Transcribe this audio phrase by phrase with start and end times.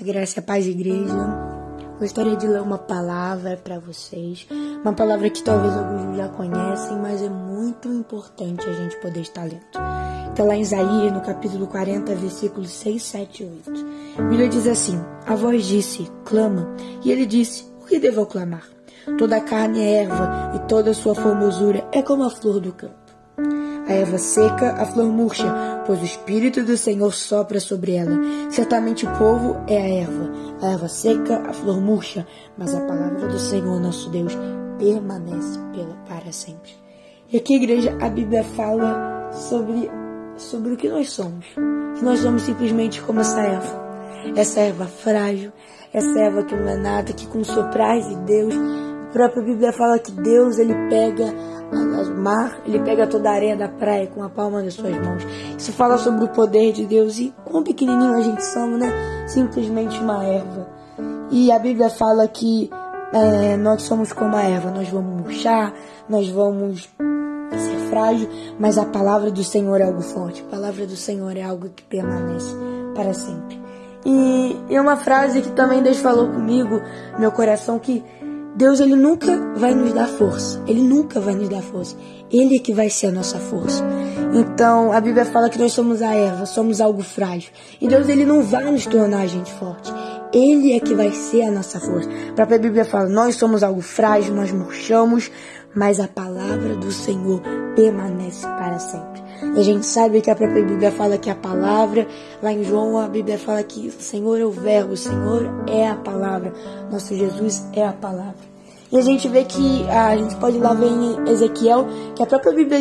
[0.00, 1.14] A graça e a paz, igreja.
[1.98, 4.46] Gostaria de ler uma palavra para vocês.
[4.82, 9.42] Uma palavra que talvez alguns já conhecem, mas é muito importante a gente poder estar
[9.42, 9.60] lendo.
[10.30, 13.86] Está lá em Isaías, no capítulo 40, versículos 6, 7 e 8.
[14.18, 16.74] A Bíblia diz assim: A voz disse, clama.
[17.04, 18.66] E ele disse: O que devo clamar?
[19.18, 22.72] Toda a carne é erva, e toda a sua formosura é como a flor do
[22.72, 23.09] campo.
[23.90, 28.20] A erva seca, a flor murcha, pois o Espírito do Senhor sopra sobre ela.
[28.48, 30.30] Certamente o povo é a erva,
[30.62, 32.24] a erva seca, a flor murcha,
[32.56, 34.38] mas a palavra do Senhor nosso Deus
[34.78, 36.70] permanece pela, para sempre.
[37.32, 39.90] E aqui, igreja, a Bíblia fala sobre,
[40.36, 41.44] sobre o que nós somos.
[41.98, 43.90] Que nós somos simplesmente como essa erva.
[44.36, 45.50] Essa erva frágil,
[45.92, 48.54] essa erva que não é nada, que com soprar de Deus,
[49.10, 51.34] a própria Bíblia fala que Deus ele pega
[51.72, 55.26] o mar, ele pega toda a areia da praia com a palma das suas mãos.
[55.58, 58.88] Isso fala sobre o poder de Deus e quão pequenininho a gente somos, né?
[59.26, 60.68] Simplesmente uma erva.
[61.28, 62.70] E a Bíblia fala que
[63.12, 65.74] é, nós somos como a erva, nós vamos murchar,
[66.08, 66.88] nós vamos
[67.50, 68.28] ser frágil,
[68.60, 70.44] mas a palavra do Senhor é algo forte.
[70.46, 72.54] A palavra do Senhor é algo que permanece
[72.94, 73.60] para sempre.
[74.06, 76.80] E, e uma frase que também Deus falou comigo,
[77.18, 78.04] meu coração, que
[78.56, 80.62] Deus ele nunca vai nos dar força.
[80.66, 81.96] Ele nunca vai nos dar força.
[82.30, 83.84] Ele é que vai ser a nossa força.
[84.32, 87.50] Então, a Bíblia fala que nós somos a erva, somos algo frágil.
[87.80, 89.92] E Deus ele não vai nos tornar a gente forte.
[90.32, 92.08] Ele é que vai ser a nossa força.
[92.30, 95.30] A própria Bíblia fala: nós somos algo frágil, nós murchamos,
[95.74, 97.42] mas a palavra do Senhor
[97.74, 99.09] permanece para sempre.
[99.42, 102.06] E a gente sabe que a própria Bíblia fala que a palavra,
[102.42, 105.88] lá em João, a Bíblia fala que o Senhor é o Verbo, o Senhor é
[105.88, 106.52] a palavra,
[106.90, 108.50] nosso Jesus é a palavra.
[108.92, 112.52] E a gente vê que a gente pode lá ver em Ezequiel que a própria
[112.52, 112.80] Bíblia,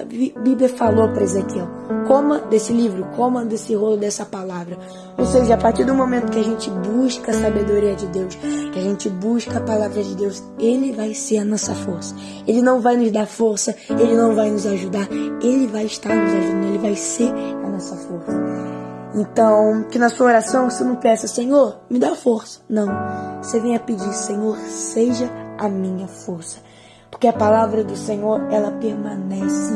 [0.00, 1.68] a Bíblia falou para Ezequiel:
[2.06, 4.78] coma desse livro, coma desse rolo dessa palavra.
[5.18, 8.34] Ou seja, a partir do momento que a gente busca a sabedoria de Deus,
[8.72, 12.14] que a gente busca a palavra de Deus, Ele vai ser a nossa força.
[12.46, 15.08] Ele não vai nos dar força, Ele não vai nos ajudar,
[15.42, 18.69] Ele vai estar nos ajudando, Ele vai ser a nossa força.
[19.14, 22.60] Então, que na sua oração você não peça, Senhor, me dá força.
[22.68, 22.88] Não.
[23.42, 25.28] Você venha pedir, Senhor, seja
[25.58, 26.58] a minha força.
[27.10, 29.74] Porque a palavra do Senhor, ela permanece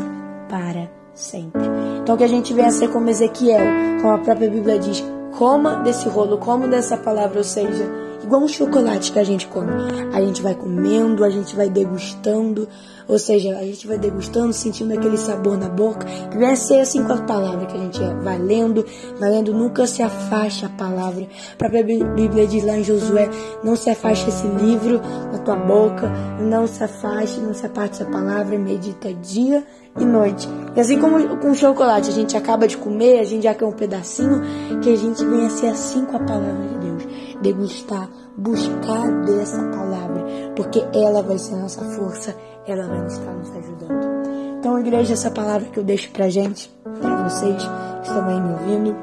[0.48, 1.62] para sempre.
[2.02, 5.04] Então que a gente venha ser como Ezequiel, como a própria Bíblia diz,
[5.36, 9.70] coma desse rolo, coma dessa palavra, ou seja, igual um chocolate que a gente come.
[10.12, 12.66] A gente vai comendo, a gente vai degustando,
[13.06, 16.06] ou seja, a gente vai degustando, sentindo aquele sabor na boca.
[16.06, 18.84] Que ser assim com a palavra que a gente vai lendo,
[19.18, 21.26] vai lendo, nunca se afaste a palavra.
[21.52, 23.28] A própria Bíblia diz lá em Josué:
[23.62, 25.00] não se afaste esse livro
[25.32, 26.10] da tua boca,
[26.40, 29.64] não se afaste, não se aparte essa palavra, medita dia
[29.98, 30.48] e noite.
[30.74, 33.72] E assim como com chocolate, a gente acaba de comer, a gente já quer um
[33.72, 34.40] pedacinho,
[34.82, 37.13] que a gente venha ser assim com a palavra de Deus.
[37.44, 40.24] Degustar, buscar dessa palavra,
[40.56, 42.34] porque ela vai ser nossa força,
[42.66, 44.58] ela vai estar nos ajudando.
[44.58, 48.52] Então, igreja, essa palavra que eu deixo pra gente, para vocês que estão aí me
[48.54, 48.96] ouvindo,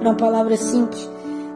[0.00, 1.10] é uma palavra simples,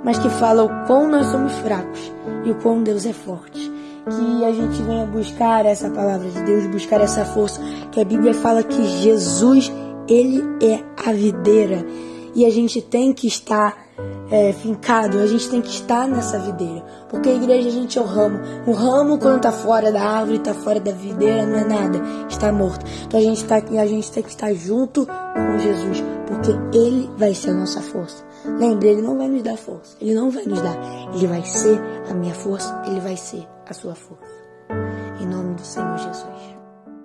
[0.05, 2.13] mas que fala o quão nós somos fracos
[2.45, 3.73] e o quão Deus é forte
[4.11, 7.59] que a gente venha buscar essa palavra de Deus, buscar essa força,
[7.91, 9.73] que a Bíblia fala que Jesus,
[10.07, 11.87] ele é a videira
[12.35, 13.88] e a gente tem que estar
[14.31, 18.01] é, fincado, a gente tem que estar nessa videira, porque a igreja a gente é
[18.01, 21.65] o ramo, o ramo quando está fora da árvore, está fora da videira, não é
[21.65, 22.85] nada, está morto.
[23.07, 27.35] Então a gente, tá, a gente tem que estar junto com Jesus, porque Ele vai
[27.35, 28.25] ser a nossa força.
[28.45, 30.77] Lembre, Ele não vai nos dar força, Ele não vai nos dar,
[31.15, 31.81] Ele vai ser
[32.11, 34.39] a minha força, Ele vai ser a sua força.